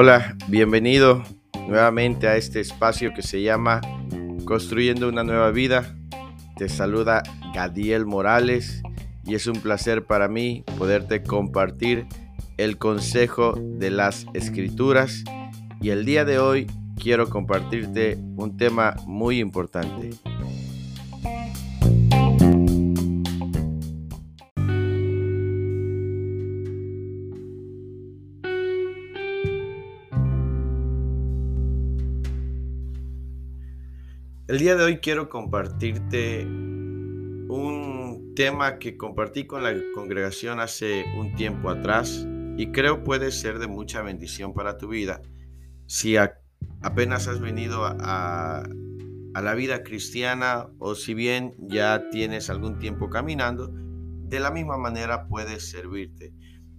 [0.00, 1.24] Hola, bienvenido
[1.66, 3.80] nuevamente a este espacio que se llama
[4.44, 5.98] Construyendo una nueva vida.
[6.56, 8.80] Te saluda Gadiel Morales
[9.24, 12.06] y es un placer para mí poderte compartir
[12.58, 15.24] el consejo de las escrituras
[15.80, 16.68] y el día de hoy
[17.02, 20.10] quiero compartirte un tema muy importante.
[34.48, 41.34] El día de hoy quiero compartirte un tema que compartí con la congregación hace un
[41.34, 42.26] tiempo atrás
[42.56, 45.20] y creo puede ser de mucha bendición para tu vida.
[45.84, 48.66] Si apenas has venido a,
[49.34, 55.26] la vida cristiana o si bien ya tienes algún tiempo caminando, de la misma manera
[55.28, 56.32] puede servirte.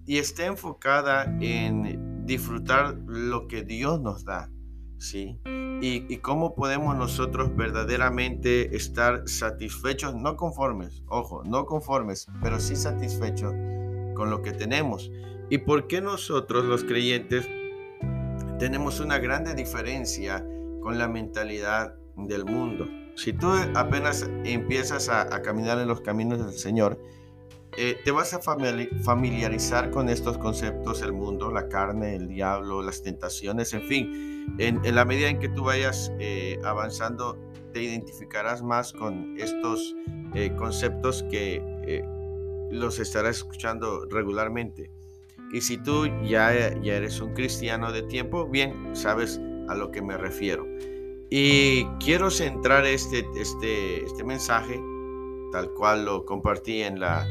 [0.08, 4.50] Y está enfocada en disfrutar lo que Dios nos da,
[5.00, 5.39] ¿sí?
[5.81, 13.53] y, cómo podemos nosotros verdaderamente estar satisfechos, no conformes, ojo, no conformes, pero sí satisfechos
[14.16, 15.09] con lo que tenemos.
[15.50, 17.47] ¿Y por qué nosotros los creyentes
[18.59, 20.45] tenemos una grande diferencia
[20.81, 22.86] con la mentalidad del mundo?
[23.16, 27.02] Si tú apenas empiezas a caminar en los caminos del Señor,
[27.78, 33.03] eh, te vas a familiarizar con estos conceptos, el mundo, la carne, el diablo, las
[33.03, 37.38] tentaciones, en fin, en, la medida en que tú vayas eh, avanzando,
[37.73, 39.95] te identificarás más con estos
[40.34, 41.64] eh, conceptos que
[42.72, 44.92] los estarás escuchando regularmente.
[45.52, 50.02] Y si tú ya, ya eres un cristiano de tiempo, bien, sabes a lo que
[50.02, 50.67] me refiero.
[51.30, 54.80] Y quiero centrar este, este, este mensaje,
[55.51, 57.25] tal cual lo compartí en la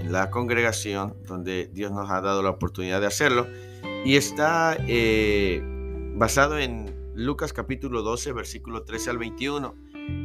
[0.00, 3.46] en la congregación donde Dios nos ha dado la oportunidad de hacerlo.
[4.04, 5.62] Y está eh,
[6.16, 9.74] basado en Lucas capítulo 12, versículo 13 al 21.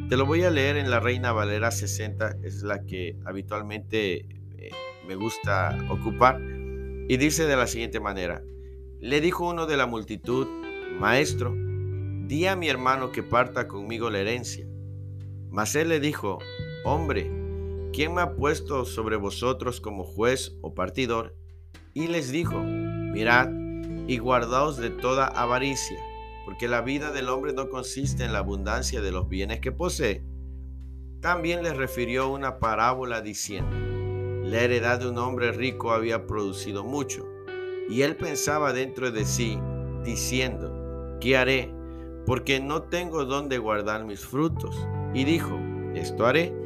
[0.08, 4.26] Te lo voy a leer en la Reina Valera 60, es la que habitualmente
[4.58, 4.70] eh,
[5.06, 6.40] me gusta ocupar.
[7.08, 8.42] Y dice de la siguiente manera,
[9.00, 10.46] le dijo uno de la multitud,
[10.98, 11.54] Maestro,
[12.26, 14.66] di a mi hermano que parta conmigo la herencia.
[15.50, 16.38] Mas él le dijo,
[16.84, 17.30] Hombre,
[17.96, 21.34] ¿quién me ha puesto sobre vosotros como juez o partidor?
[21.94, 23.48] Y les dijo, mirad
[24.06, 25.96] y guardaos de toda avaricia,
[26.44, 30.22] porque la vida del hombre no consiste en la abundancia de los bienes que posee.
[31.22, 33.74] También les refirió una parábola diciendo,
[34.46, 37.26] la heredad de un hombre rico había producido mucho,
[37.88, 39.58] y él pensaba dentro de sí,
[40.04, 41.72] diciendo, ¿qué haré?
[42.26, 44.76] Porque no tengo dónde guardar mis frutos.
[45.14, 45.58] Y dijo,
[45.94, 46.65] esto haré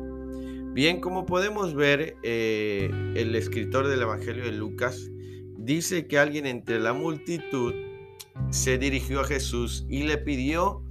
[0.73, 5.11] Bien, como podemos ver, eh, el escritor del Evangelio de Lucas
[5.57, 7.73] dice que alguien entre la multitud
[8.51, 10.81] se dirigió a Jesús y le pidió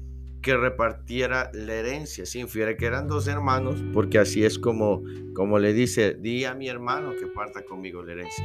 [0.43, 2.27] que repartiera la herencia.
[2.27, 5.03] Se infiere que eran dos hermanos, porque así es como,
[5.35, 8.45] como le dice, di a mi hermano que parta conmigo la herencia.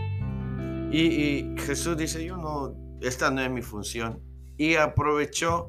[0.90, 4.22] Y, y Jesús dice, yo no, esta no es mi función.
[4.58, 5.68] Y aprovechó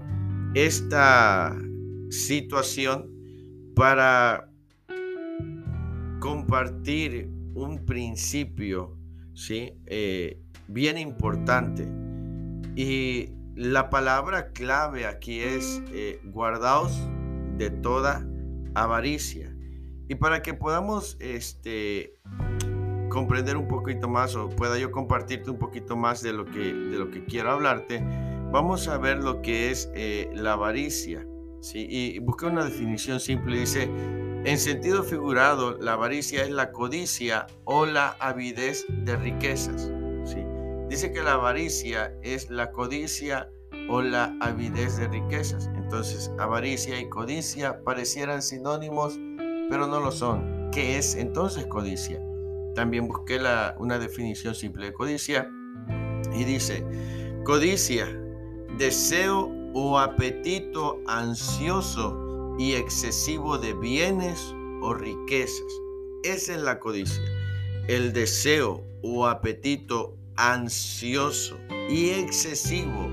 [0.55, 1.57] esta
[2.09, 3.11] situación
[3.75, 4.53] para
[6.27, 8.97] compartir un principio
[9.33, 9.75] ¿sí?
[9.87, 11.87] Eh, bien importante.
[12.75, 17.01] Y la palabra clave aquí es eh, guardaos
[17.57, 18.27] de toda
[18.75, 19.55] avaricia.
[20.09, 22.15] Y para que podamos este,
[23.09, 26.99] comprender un poquito más o pueda yo compartirte un poquito más de lo que, de
[26.99, 28.03] lo que quiero hablarte,
[28.51, 31.25] vamos a ver lo que es eh, la avaricia.
[31.61, 31.87] ¿sí?
[31.89, 33.61] Y busqué una definición simple.
[33.61, 33.89] Dice,
[34.47, 39.91] en sentido figurado, la avaricia es la codicia o la avidez de riquezas.
[40.25, 40.37] ¿sí?
[40.89, 43.51] Dice que la avaricia es la codicia
[43.89, 45.69] o la avidez de riquezas.
[45.75, 49.19] Entonces, avaricia y codicia parecieran sinónimos,
[49.69, 50.71] pero no lo son.
[50.71, 52.21] ¿Qué es entonces codicia?
[52.77, 53.41] También busqué
[53.79, 55.51] una definición simple de codicia
[56.33, 56.87] y dice,
[57.45, 58.07] codicia,
[58.79, 62.26] deseo o apetito ansioso
[62.59, 65.73] y excesivo de bienes o riquezas.
[66.23, 67.23] Esa es la codicia,
[67.89, 71.59] el deseo o apetito ansioso
[71.89, 73.11] y excesivo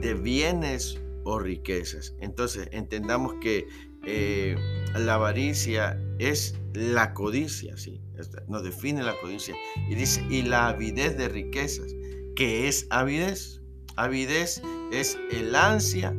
[0.00, 2.14] de bienes o riquezas.
[2.20, 3.66] Entonces, entendamos que
[4.06, 4.56] eh,
[4.94, 8.00] la avaricia es la codicia, ¿sí?
[8.48, 9.54] Nos define la codicia.
[9.88, 11.94] Y dice, y la avidez de riquezas.
[12.34, 13.60] ¿Qué es avidez?
[13.96, 16.14] Avidez es el ansia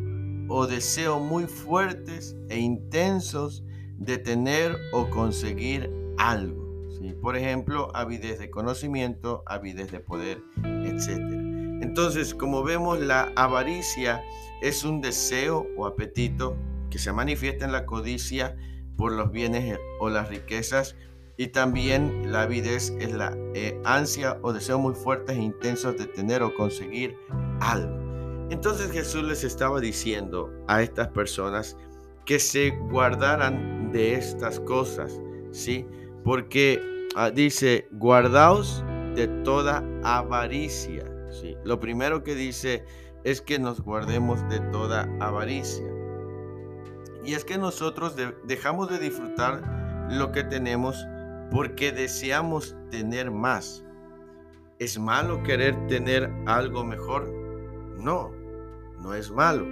[0.49, 3.63] o deseo muy fuertes e intensos
[3.97, 6.69] de tener o conseguir algo.
[7.21, 11.19] Por ejemplo, avidez de conocimiento, avidez de poder, etc.
[11.81, 14.21] Entonces, como vemos, la avaricia
[14.61, 16.55] es un deseo o apetito
[16.89, 18.55] que se manifiesta en la codicia
[18.97, 20.95] por los bienes o las riquezas
[21.37, 26.05] y también la avidez es la eh, ansia o deseo muy fuertes e intensos de
[26.05, 27.15] tener o conseguir
[27.61, 28.08] algo.
[28.49, 31.77] Entonces Jesús les estaba diciendo a estas personas
[32.25, 35.19] que se guardaran de estas cosas,
[35.51, 35.85] ¿sí?
[36.23, 36.81] Porque
[37.15, 38.83] ah, dice, guardaos
[39.15, 41.55] de toda avaricia, ¿sí?
[41.63, 42.83] Lo primero que dice
[43.23, 45.85] es que nos guardemos de toda avaricia.
[47.23, 48.15] Y es que nosotros
[48.45, 51.05] dejamos de disfrutar lo que tenemos
[51.51, 53.83] porque deseamos tener más.
[54.79, 57.29] ¿Es malo querer tener algo mejor?
[57.97, 58.31] No,
[59.01, 59.65] no es malo.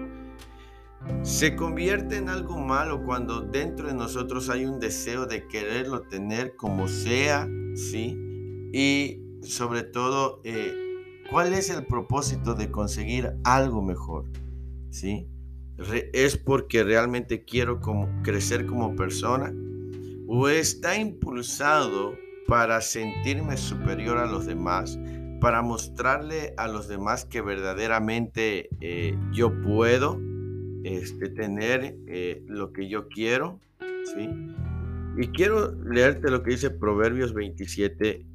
[1.21, 6.56] Se convierte en algo malo cuando dentro de nosotros hay un deseo de quererlo tener
[6.56, 8.18] como sea, ¿sí?
[8.74, 10.74] Y sobre todo, eh,
[11.29, 14.25] ¿cuál es el propósito de conseguir algo mejor?
[14.89, 15.27] ¿Sí?
[16.13, 17.79] ¿Es porque realmente quiero
[18.24, 19.53] crecer como persona?
[20.27, 22.15] ¿O está impulsado
[22.47, 24.97] para sentirme superior a los demás?
[25.39, 30.19] Para mostrarle a los demás que verdaderamente eh, yo puedo
[30.84, 33.60] este, tener eh, lo que yo quiero,
[34.16, 34.30] ¿sí?
[35.18, 38.25] Y quiero leerte lo que dice Proverbios 27,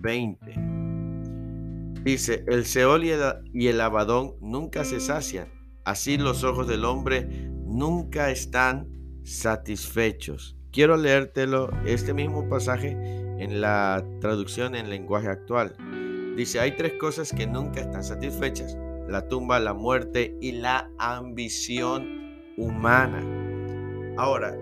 [0.00, 0.54] 20.
[2.02, 3.22] Dice, el Seol y el,
[3.52, 5.48] y el Abadón nunca se sacian,
[5.84, 8.88] así los ojos del hombre nunca están
[9.24, 10.56] satisfechos.
[10.72, 15.74] Quiero leértelo, este mismo pasaje, en la traducción en lenguaje actual.
[16.36, 18.76] Dice, hay tres cosas que nunca están satisfechas.
[19.08, 23.22] La tumba, la muerte y la ambición humana.
[24.16, 24.56] Ahora,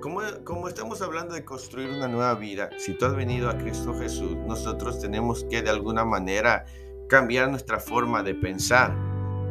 [0.00, 3.94] como, como estamos hablando de construir una nueva vida, si tú has venido a Cristo
[3.94, 6.64] Jesús, nosotros tenemos que de alguna manera
[7.08, 9.09] cambiar nuestra forma de pensar.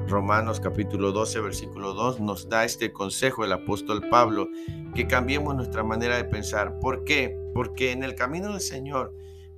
[0.09, 4.49] Romanos capítulo 12, versículo 2 nos da este consejo el apóstol Pablo,
[4.95, 6.79] que cambiemos nuestra manera de pensar.
[6.79, 7.37] ¿Por qué?
[7.53, 9.13] Porque en el camino del Señor,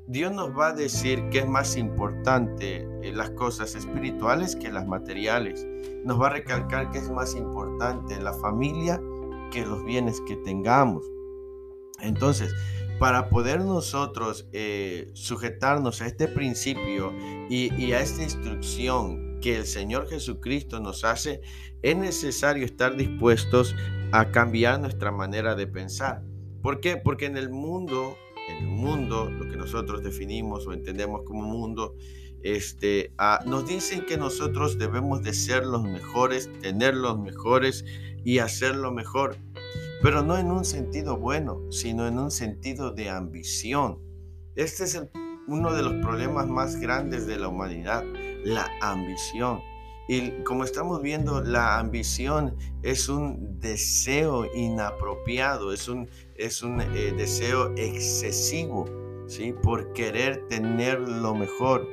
[0.07, 4.85] Dios nos va a decir que es más importante eh, las cosas espirituales que las
[4.85, 5.65] materiales.
[6.03, 9.01] Nos va a recalcar que es más importante la familia
[9.51, 11.05] que los bienes que tengamos.
[12.01, 12.53] Entonces,
[12.99, 17.13] para poder nosotros eh, sujetarnos a este principio
[17.49, 21.41] y, y a esta instrucción que el Señor Jesucristo nos hace,
[21.81, 23.75] es necesario estar dispuestos
[24.11, 26.23] a cambiar nuestra manera de pensar.
[26.61, 26.97] ¿Por qué?
[26.97, 28.15] Porque en el mundo,
[28.47, 31.95] en el mundo, lo que nosotros definimos o entendemos como mundo,
[32.43, 37.85] este, ah, nos dicen que nosotros debemos de ser los mejores, tener los mejores
[38.23, 39.37] y hacerlo mejor,
[40.01, 43.99] pero no en un sentido bueno, sino en un sentido de ambición.
[44.55, 45.01] Este es
[45.47, 48.03] uno de los problemas más grandes de la humanidad
[48.43, 49.61] la ambición.
[50.07, 57.13] Y como estamos viendo, la ambición es un deseo inapropiado, es un, es un eh,
[57.15, 58.85] deseo excesivo,
[59.27, 59.53] ¿sí?
[59.63, 61.87] Por querer tener lo mejor,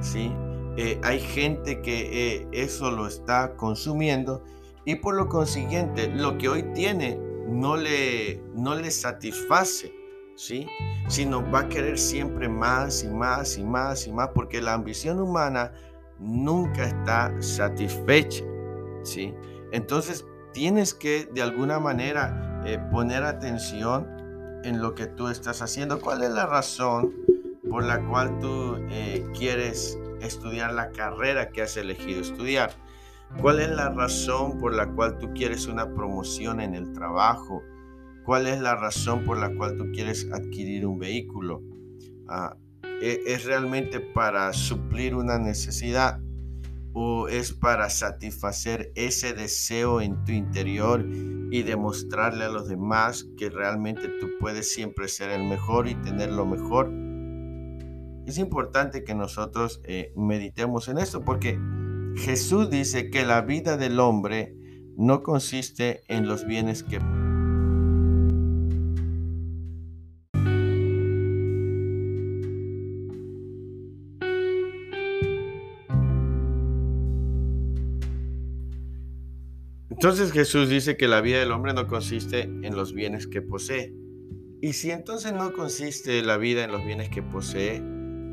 [0.00, 0.30] ¿sí?
[0.76, 4.44] Eh, hay gente que eh, eso lo está consumiendo
[4.84, 9.92] y por lo consiguiente lo que hoy tiene no le, no le satisface,
[10.36, 10.66] ¿sí?
[11.08, 15.20] Sino va a querer siempre más y más y más y más porque la ambición
[15.20, 15.72] humana
[16.18, 18.44] nunca está satisfecha,
[19.02, 19.34] ¿sí?
[19.72, 24.06] Entonces tienes que de alguna manera eh, poner atención
[24.64, 26.00] en lo que tú estás haciendo.
[26.00, 27.14] ¿Cuál es la razón
[27.68, 32.70] por la cual tú eh, quieres estudiar la carrera que has elegido estudiar?
[33.40, 37.62] ¿Cuál es la razón por la cual tú quieres una promoción en el trabajo?
[38.26, 41.62] ¿Cuál es la razón por la cual tú quieres adquirir un vehículo?
[42.26, 42.56] Ah,
[43.00, 46.20] ¿E-, ¿Es realmente para suplir una necesidad
[46.92, 51.06] o es para satisfacer ese deseo en tu interior
[51.52, 56.32] y demostrarle a los demás que realmente tú puedes siempre ser el mejor y tener
[56.32, 56.90] lo mejor?
[58.26, 61.60] Es importante que nosotros eh, meditemos en esto porque
[62.16, 64.56] Jesús dice que la vida del hombre
[64.96, 66.98] no consiste en los bienes que
[79.96, 83.94] Entonces Jesús dice que la vida del hombre no consiste en los bienes que posee.
[84.60, 87.82] Y si entonces no consiste la vida en los bienes que posee,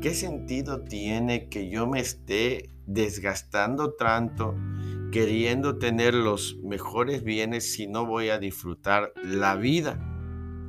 [0.02, 4.54] ¿qué sentido tiene que yo me esté desgastando tanto
[5.10, 9.98] queriendo tener los mejores bienes si no voy a disfrutar la vida?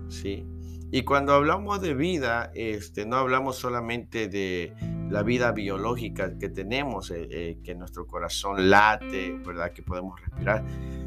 [0.07, 0.45] ¿Sí?
[0.91, 4.73] Y cuando hablamos de vida, este, no hablamos solamente de
[5.09, 9.71] la vida biológica que tenemos, eh, eh, que nuestro corazón late, ¿verdad?
[9.71, 10.63] Que podemos respirar,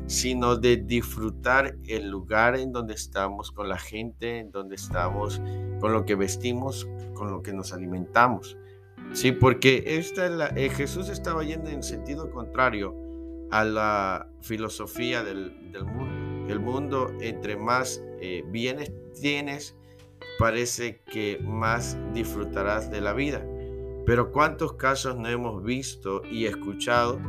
[0.06, 5.42] sino de disfrutar el lugar en donde estamos, con la gente en donde estamos,
[5.80, 8.56] con lo que vestimos, con lo que nos alimentamos.
[9.12, 12.94] Sí, porque esta es la, eh, Jesús estaba yendo en sentido contrario
[13.50, 16.52] a la filosofía del, del mundo.
[16.52, 18.02] El mundo, entre más
[18.50, 18.90] bienes
[19.20, 19.76] tienes,
[20.38, 23.44] parece que más disfrutarás de la vida.
[24.08, 27.20] Pero ¿cuántos casos no hemos visto y escuchado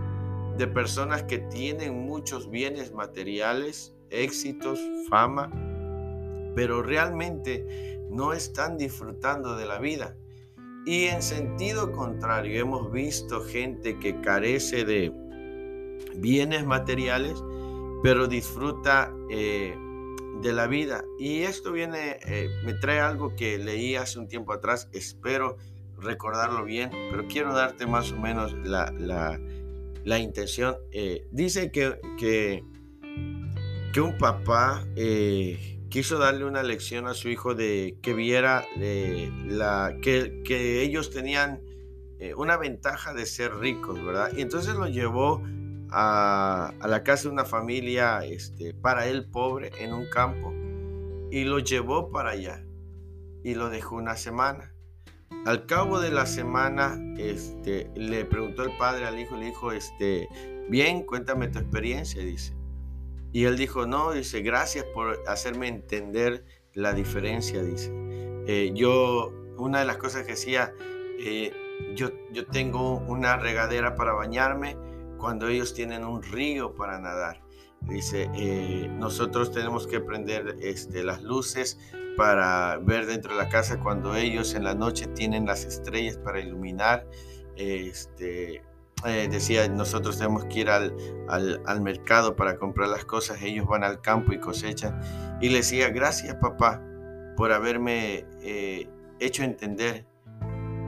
[0.58, 5.52] de personas que tienen muchos bienes materiales, éxitos, fama,
[6.56, 10.16] pero realmente no están disfrutando de la vida?
[10.86, 15.12] Y en sentido contrario, hemos visto gente que carece de
[16.16, 17.44] bienes materiales,
[18.04, 19.76] pero disfruta eh,
[20.42, 21.04] de la vida.
[21.18, 25.58] Y esto viene, eh, me trae algo que leí hace un tiempo atrás, espero
[26.02, 28.94] recordarlo bien, pero quiero darte más o menos la,
[30.04, 30.76] la, intención.
[30.92, 32.64] Eh, dice que, que,
[33.94, 39.96] que, un papá eh, quiso darle una lección a su hijo de que viera la,
[40.02, 41.62] que, que ellos tenían
[42.36, 44.32] una ventaja de ser ricos, ¿verdad?
[44.36, 45.42] Y entonces lo llevó
[45.92, 50.54] a, la casa de una familia, este, para él pobre, en un campo,
[51.32, 52.66] y lo llevó para allá
[53.44, 54.74] y lo dejó una semana.
[55.46, 60.28] Al cabo de la semana, este, le preguntó el padre al hijo, le dijo, este,
[60.70, 62.54] bien, cuéntame tu experiencia, dice.
[63.32, 66.44] Y él dijo, no, dice, gracias por hacerme entender
[66.74, 67.90] la diferencia, dice.
[68.48, 70.74] Eh, yo, una de las cosas que decía,
[71.20, 71.54] eh,
[71.96, 74.76] yo, yo tengo una regadera para bañarme,
[75.18, 77.42] cuando ellos tienen un río para nadar.
[77.82, 81.80] Dice, eh, nosotros tenemos que prender este, las luces
[82.18, 86.40] para ver dentro de la casa cuando ellos en la noche tienen las estrellas para
[86.40, 87.08] iluminar.
[87.56, 88.64] Este,
[89.06, 90.94] eh, decía, nosotros tenemos que ir al,
[91.30, 95.00] al, mercado para comprar las cosas, ellos van al campo y cosechan.
[95.42, 96.84] Y le decía, gracias papá
[97.38, 100.06] por haberme eh, hecho entender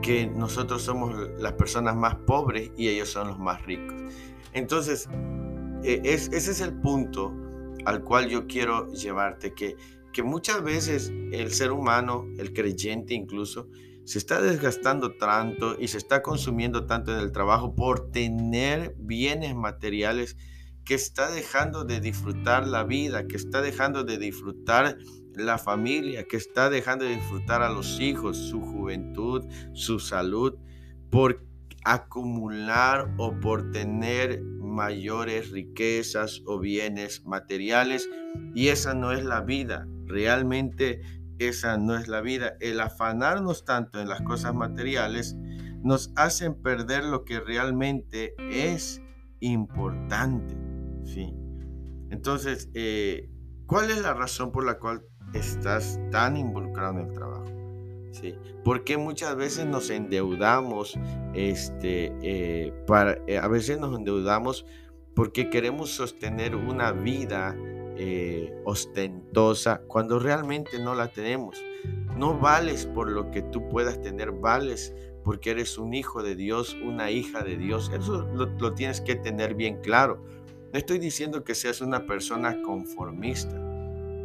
[0.02, 3.94] que nosotros somos las personas más pobres y ellos son los más ricos.
[4.52, 5.08] Entonces,
[5.84, 7.34] e, ese es el punto
[7.84, 9.76] al cual yo quiero llevarte, que,
[10.12, 13.68] que muchas veces el ser humano, el creyente incluso,
[14.04, 19.54] se está desgastando tanto y se está consumiendo tanto en el trabajo por tener bienes
[19.54, 20.36] materiales
[20.84, 24.98] que está dejando de disfrutar la vida, que está dejando de disfrutar
[25.34, 30.54] la familia, que está dejando de disfrutar a los hijos, su juventud, su salud,
[31.10, 31.44] por
[31.84, 38.08] acumular o por tener mayores riquezas o bienes materiales.
[38.54, 41.02] Y esa no es la vida, realmente
[41.38, 42.54] esa no es la vida.
[42.60, 45.36] El afanarnos tanto en las cosas materiales
[45.82, 49.02] nos hacen perder lo que realmente es
[49.40, 50.56] importante.
[51.04, 51.34] ¿sí?
[52.10, 53.28] Entonces, eh,
[53.66, 55.02] ¿cuál es la razón por la cual
[55.34, 57.61] estás tan involucrado en el trabajo.
[58.64, 60.98] Porque muchas veces nos endeudamos,
[61.34, 64.66] este, eh, para, eh, a veces nos endeudamos
[65.14, 67.56] porque queremos sostener una vida
[67.96, 71.62] eh, ostentosa cuando realmente no la tenemos.
[72.16, 76.76] No vales por lo que tú puedas tener, vales porque eres un hijo de Dios,
[76.82, 77.90] una hija de Dios.
[77.94, 80.22] Eso lo, lo tienes que tener bien claro.
[80.72, 83.71] No estoy diciendo que seas una persona conformista.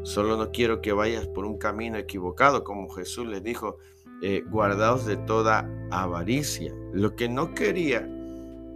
[0.04, 3.78] Solo no quiero que vayas por un camino equivocado, como Jesús les dijo,
[4.22, 6.74] eh, guardaos de toda avaricia.
[6.94, 8.08] Lo que no quería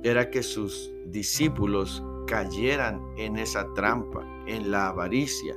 [0.03, 5.55] era que sus discípulos cayeran en esa trampa, en la avaricia,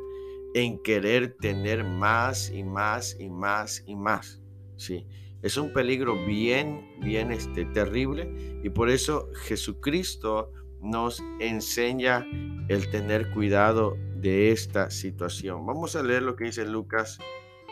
[0.54, 4.40] en querer tener más y más y más y más.
[4.76, 5.06] Sí,
[5.42, 10.50] es un peligro bien, bien este, terrible y por eso Jesucristo
[10.84, 12.26] nos enseña
[12.68, 15.66] el tener cuidado de esta situación.
[15.66, 17.18] Vamos a leer lo que dice Lucas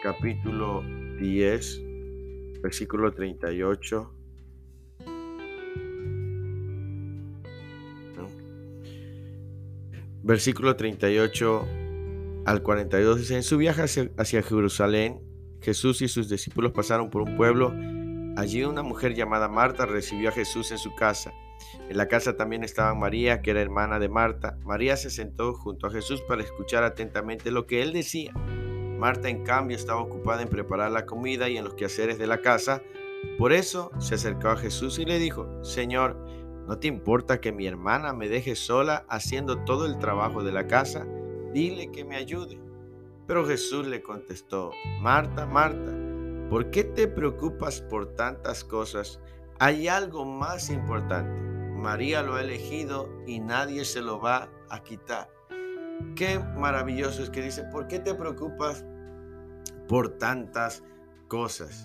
[0.02, 0.83] capítulo
[1.21, 1.83] 10,
[2.62, 4.14] versículo 38.
[10.25, 11.69] Versículo 38
[12.47, 15.21] al 42 dice, en su viaje hacia, hacia Jerusalén,
[15.61, 17.73] Jesús y sus discípulos pasaron por un pueblo.
[18.37, 21.33] Allí una mujer llamada Marta recibió a Jesús en su casa.
[21.88, 24.59] En la casa también estaba María, que era hermana de Marta.
[24.64, 28.33] María se sentó junto a Jesús para escuchar atentamente lo que él decía.
[28.99, 32.40] Marta, en cambio, estaba ocupada en preparar la comida y en los quehaceres de la
[32.40, 32.83] casa.
[33.37, 36.16] Por eso se acercó a Jesús y le dijo, Señor,
[36.66, 40.66] ¿no te importa que mi hermana me deje sola haciendo todo el trabajo de la
[40.66, 41.07] casa?
[41.52, 42.61] Dile que me ayude.
[43.26, 45.92] Pero Jesús le contestó, Marta, Marta,
[46.49, 49.21] ¿por qué te preocupas por tantas cosas?
[49.59, 51.40] Hay algo más importante.
[51.76, 55.28] María lo ha elegido y nadie se lo va a quitar.
[56.14, 58.85] Qué maravilloso es que dice, ¿por qué te preocupas
[59.88, 60.82] por tantas
[61.28, 61.85] cosas?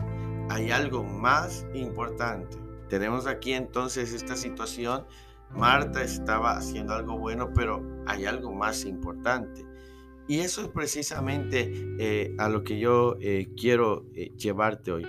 [0.50, 2.58] Hay algo más importante.
[2.90, 5.06] Tenemos aquí entonces esta situación.
[5.52, 9.66] Marta estaba haciendo algo bueno, pero hay algo más importante.
[10.28, 15.08] Y eso es precisamente eh, a lo que yo eh, quiero eh, llevarte hoy.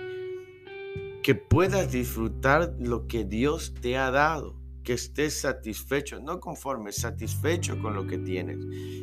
[1.23, 4.59] Que puedas disfrutar lo que Dios te ha dado
[4.89, 8.57] que estés satisfecho, no conforme, satisfecho con lo que tienes.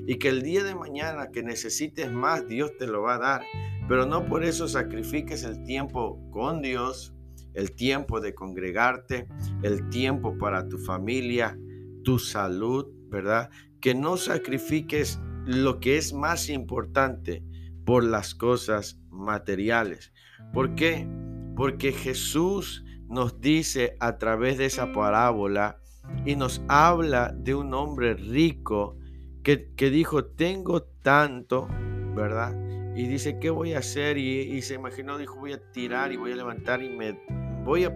[0.06, 3.42] Y que el día de mañana que necesites más, Dios te lo va a dar.
[3.88, 7.14] Pero no por eso sacrifiques el tiempo con Dios,
[7.54, 9.28] el tiempo de congregarte,
[9.62, 11.56] el tiempo para tu familia,
[12.02, 13.49] tu salud, ¿verdad?
[13.80, 17.44] Que no sacrifiques lo que es más importante
[17.85, 20.12] por las cosas materiales.
[20.52, 21.08] ¿Por qué?
[21.56, 25.80] Porque Jesús nos dice a través de esa parábola
[26.25, 28.98] y nos habla de un hombre rico
[29.42, 31.68] que, dijo, tengo tanto,
[32.16, 32.52] ¿verdad?
[32.96, 34.18] Y dice, ¿qué voy a hacer?
[34.18, 37.16] Y, se imaginó, dijo, voy a tirar y voy a levantar y me
[37.64, 37.90] voy a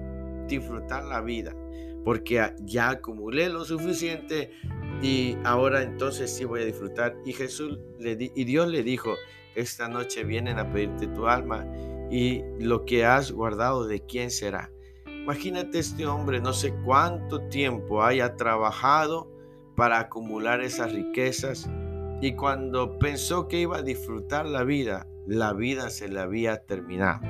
[0.47, 1.53] disfrutar la vida,
[2.05, 4.53] porque ya acumulé lo suficiente
[5.03, 7.17] y ahora entonces sí voy a disfrutar.
[7.25, 9.15] Y Jesús le y Dios le dijo,
[9.57, 11.67] esta noche vienen a pedirte tu alma
[12.11, 14.71] y lo que has guardado de quién será.
[15.07, 19.31] Imagínate este hombre, no sé cuánto tiempo haya trabajado
[19.77, 21.69] para acumular esas riquezas
[22.21, 27.21] y cuando pensó que iba a disfrutar la vida, la vida se le había terminado.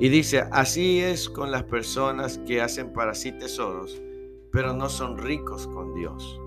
[0.00, 4.02] Y dice, así es con las personas que hacen para sí tesoros,
[4.50, 6.40] pero no son ricos con Dios.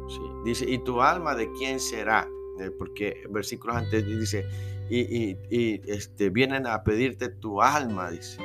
[0.43, 2.27] Dice, ¿y tu alma de quién será?
[2.59, 4.45] Eh, porque versículos antes dice,
[4.89, 8.37] y, este, vienen a pedirte tu alma, dice.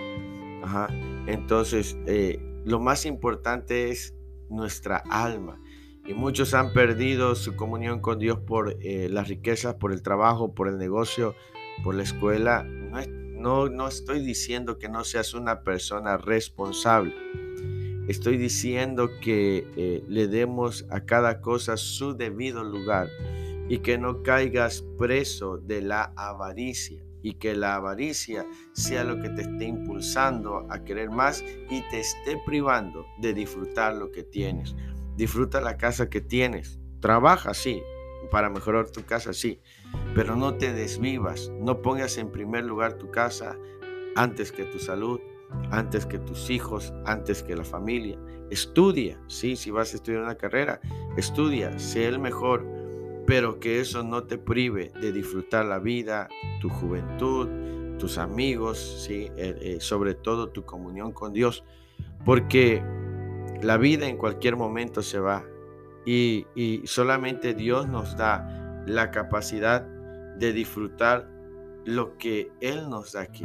[0.62, 0.88] Ajá.
[1.26, 4.14] Entonces, eh, lo más importante es
[4.48, 5.60] nuestra alma.
[6.06, 10.54] Y muchos han perdido su comunión con Dios por eh, las riquezas, por el trabajo,
[10.54, 11.34] por el negocio,
[11.84, 12.64] por la escuela.
[12.64, 17.14] No, no, estoy diciendo que no seas una persona responsable.
[18.08, 23.08] Estoy diciendo que eh, le demos a cada cosa su debido lugar
[23.70, 29.28] y que no caigas preso de la avaricia y que la avaricia sea lo que
[29.28, 34.74] te esté impulsando a querer más y te esté privando de disfrutar lo que tienes.
[35.16, 36.80] Disfruta la casa que tienes.
[36.98, 37.80] Trabaja, sí,
[38.32, 39.60] para mejorar tu casa, sí,
[40.16, 43.56] pero no te desvivas, no pongas en primer lugar tu casa
[44.16, 45.20] antes que tu salud,
[45.70, 48.18] antes que tus hijos, antes que la familia.
[48.50, 50.80] Estudia, sí, si vas a estudiar una carrera,
[51.16, 52.79] estudia, sé el mejor,
[53.30, 56.28] pero que eso no te prive de disfrutar la vida,
[56.60, 57.48] tu juventud,
[57.96, 59.28] tus amigos, ¿sí?
[59.36, 61.62] Eh, eh, sobre todo tu comunión con Dios,
[62.24, 62.82] porque
[63.62, 65.44] la vida en cualquier momento se va
[66.04, 69.82] y, y solamente Dios nos da la capacidad
[70.36, 71.30] de disfrutar
[71.84, 73.44] lo que Él nos da aquí.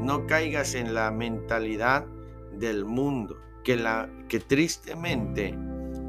[0.00, 2.06] No caigas en la mentalidad
[2.54, 5.54] del mundo, que, la, que tristemente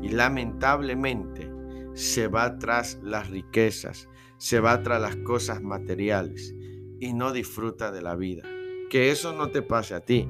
[0.02, 1.47] y lamentablemente
[1.98, 4.08] se va tras las riquezas,
[4.38, 6.54] se va tras las cosas materiales
[7.00, 8.44] y no disfruta de la vida.
[8.92, 10.30] Que eso no te pase a ti.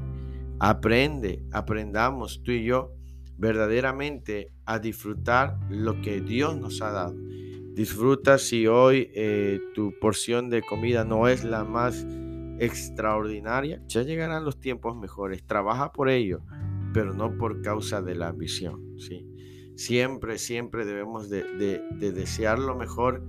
[0.60, 2.94] Aprende, aprendamos tú y yo
[3.38, 7.18] verdaderamente a disfrutar lo que Dios nos ha dado.
[7.74, 12.08] Disfruta si hoy eh, tu porción de comida no es la más
[12.60, 15.46] extraordinaria, ya llegarán los tiempos mejores.
[15.46, 16.40] Trabaja por ello,
[16.94, 18.98] pero no por causa de la ambición.
[18.98, 19.27] ¿sí?
[19.78, 21.44] Siempre, siempre debemos de,
[22.00, 23.24] desear lo mejor,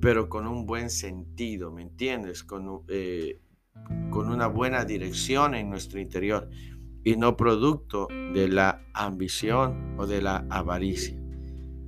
[0.00, 2.42] pero con un buen sentido, ¿me entiendes?
[2.42, 3.40] Con, eh,
[4.08, 6.48] con una buena dirección en nuestro interior
[7.04, 11.14] y no producto de la ambición o de la avaricia.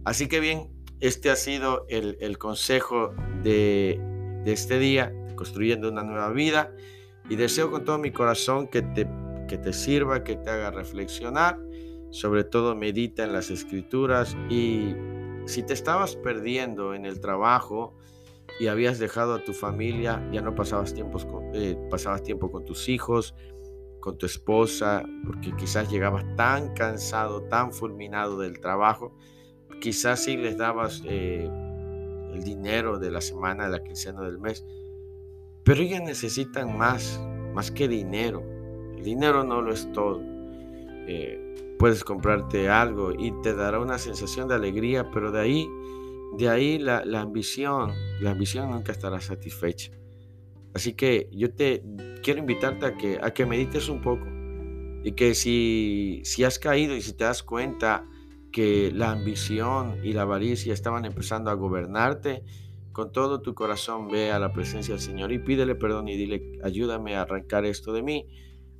[0.04, 0.68] Así que bien,
[1.00, 3.98] este ha sido el, consejo de,
[4.44, 6.76] de, este día, construyendo una nueva vida,
[7.30, 11.58] y deseo con todo mi corazón que te sirva, que te haga reflexionar
[12.14, 14.94] sobre todo medita en las escrituras y
[15.46, 17.92] si te estabas perdiendo en el trabajo
[18.60, 22.88] y habías dejado a tu familia, ya no pasabas, tiempos eh, pasabas tiempo con tus
[22.88, 23.34] hijos,
[23.98, 29.12] con tu esposa, porque quizás llegabas tan cansado, tan fulminado del trabajo,
[29.80, 31.50] quizás sí les dabas eh,
[32.32, 34.64] el dinero de la semana, de la quincena del mes,
[35.64, 37.20] pero ellas necesitan más,
[37.54, 38.40] más que dinero.
[38.96, 40.22] El dinero no lo es todo.
[41.08, 41.40] Eh,
[41.84, 45.68] puedes comprarte algo y te dará una sensación de alegría, pero de ahí,
[46.38, 47.92] de ahí la, ambición,
[48.22, 49.90] la ambición nunca estará satisfecha.
[50.72, 51.82] Así que yo te
[52.22, 54.24] quiero invitarte a que, a que medites un poco
[55.04, 58.08] y que si, si has caído y si te das cuenta
[58.50, 62.44] que la ambición y la avaricia estaban empezando a gobernarte,
[62.92, 66.60] con todo tu corazón ve a la presencia del Señor y pídele perdón y dile,
[66.64, 68.26] ayúdame a arrancar esto de mí,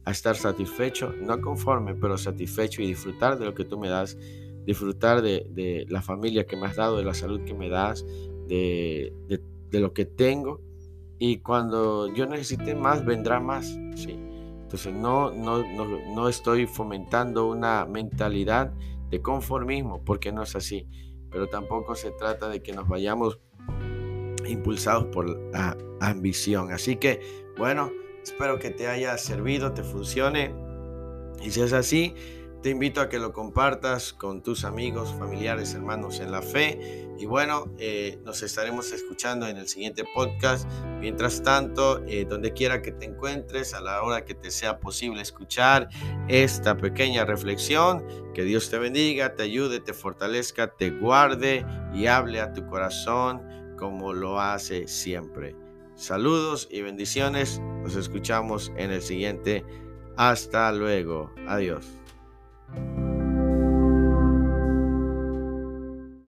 [0.04, 4.18] a estar satisfecho, no conforme, pero satisfecho y disfrutar de lo que tú me das,
[4.66, 8.04] disfrutar de, la familia que me has dado, de la salud que me das,
[8.48, 9.12] de,
[9.72, 10.60] lo que tengo.
[11.18, 13.66] Y cuando yo necesite más, vendrá más.
[13.94, 14.18] ¿sí?
[14.62, 18.72] Entonces no, no, no, no estoy fomentando una mentalidad
[19.10, 20.86] de conformismo, porque no es así.
[21.30, 23.40] Pero tampoco se trata de que nos vayamos
[24.46, 26.72] impulsados por la ambición.
[26.72, 27.20] Así que,
[27.56, 27.90] bueno,
[28.24, 30.54] espero que te haya servido, te funcione.
[31.42, 32.14] Y si es así,
[32.64, 37.06] te invito a que lo compartas con tus amigos, familiares, hermanos en la fe.
[37.18, 40.66] Y bueno, eh, nos estaremos escuchando en el siguiente podcast.
[40.98, 45.20] Mientras tanto, eh, donde quiera que te encuentres, a la hora que te sea posible
[45.20, 45.90] escuchar
[46.26, 52.40] esta pequeña reflexión, que Dios te bendiga, te ayude, te fortalezca, te guarde y hable
[52.40, 53.42] a tu corazón
[53.76, 55.63] como lo hace siempre.
[55.94, 57.60] Saludos y bendiciones.
[57.82, 59.64] Nos escuchamos en el siguiente.
[60.16, 61.32] Hasta luego.
[61.46, 61.86] Adiós.